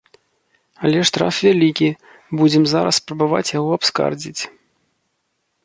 [0.87, 1.89] Але штраф вялікі,
[2.41, 4.41] будзем зараз спрабаваць яго абскардзіць.